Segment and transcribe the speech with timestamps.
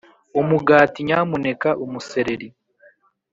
[0.41, 2.47] umugati, nyamuneka, umusereri.